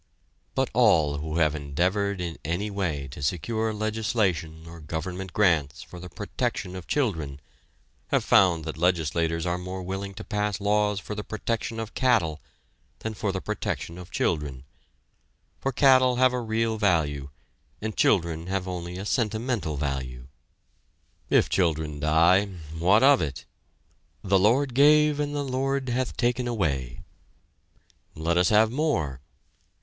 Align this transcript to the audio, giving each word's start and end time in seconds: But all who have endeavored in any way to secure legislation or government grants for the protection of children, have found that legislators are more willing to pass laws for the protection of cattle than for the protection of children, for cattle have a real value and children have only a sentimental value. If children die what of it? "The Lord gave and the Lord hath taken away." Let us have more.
But 0.55 0.71
all 0.73 1.19
who 1.19 1.37
have 1.37 1.53
endeavored 1.53 2.19
in 2.21 2.39
any 2.43 2.71
way 2.71 3.07
to 3.09 3.21
secure 3.21 3.71
legislation 3.71 4.65
or 4.65 4.79
government 4.79 5.31
grants 5.31 5.83
for 5.83 5.99
the 5.99 6.09
protection 6.09 6.75
of 6.75 6.87
children, 6.87 7.39
have 8.07 8.23
found 8.23 8.65
that 8.65 8.79
legislators 8.79 9.45
are 9.45 9.59
more 9.59 9.83
willing 9.83 10.15
to 10.15 10.23
pass 10.23 10.59
laws 10.59 10.99
for 10.99 11.13
the 11.13 11.23
protection 11.23 11.79
of 11.79 11.93
cattle 11.93 12.41
than 12.97 13.13
for 13.13 13.31
the 13.31 13.41
protection 13.41 13.99
of 13.99 14.09
children, 14.09 14.63
for 15.59 15.71
cattle 15.71 16.15
have 16.15 16.33
a 16.33 16.41
real 16.41 16.79
value 16.79 17.29
and 17.79 17.95
children 17.95 18.47
have 18.47 18.67
only 18.67 18.97
a 18.97 19.05
sentimental 19.05 19.77
value. 19.77 20.25
If 21.29 21.47
children 21.47 21.99
die 21.99 22.47
what 22.79 23.03
of 23.03 23.21
it? 23.21 23.45
"The 24.23 24.39
Lord 24.39 24.73
gave 24.73 25.19
and 25.19 25.35
the 25.35 25.43
Lord 25.45 25.89
hath 25.89 26.17
taken 26.17 26.47
away." 26.47 27.01
Let 28.15 28.39
us 28.39 28.49
have 28.49 28.71
more. 28.71 29.21